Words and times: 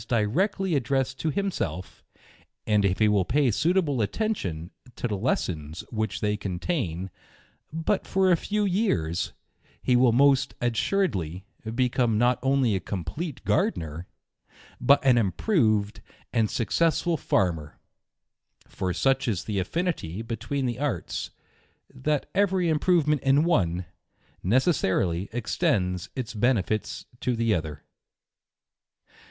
directly 0.07 0.73
addressed 0.73 1.19
to 1.19 1.29
himself; 1.29 2.03
ond 2.67 2.83
if 2.83 2.97
he 2.97 3.07
will 3.07 3.23
pay 3.23 3.51
suitable 3.51 4.01
attention 4.01 4.71
to 4.95 5.07
the 5.07 5.15
lessons 5.15 5.81
which 5.91 6.21
they 6.21 6.35
contain, 6.35 7.11
but 7.71 8.07
for 8.07 8.31
a 8.31 8.35
few 8.35 8.65
years, 8.65 9.33
he 9.83 9.95
will 9.95 10.11
most 10.11 10.55
assuredly 10.59 11.45
become 11.75 12.17
not 12.17 12.39
only 12.41 12.73
a 12.73 12.79
complete 12.79 13.45
Gardener, 13.45 14.07
but 14.79 15.05
an 15.05 15.19
improved 15.19 16.01
and 16.33 16.49
successful 16.49 17.15
farmer; 17.15 17.77
foi 18.67 18.93
such 18.93 19.27
is 19.27 19.43
the 19.43 19.59
affinity 19.59 20.23
between 20.23 20.65
the 20.65 20.79
arts, 20.79 21.29
that 21.93 22.25
every 22.33 22.69
improve 22.69 23.07
ment 23.07 23.21
in 23.21 23.43
one, 23.43 23.85
necessarily 24.41 25.29
extends 25.31 26.09
its 26.15 26.33
benefits 26.33 27.05
to 27.19 27.35
the 27.35 27.53
other. 27.53 27.83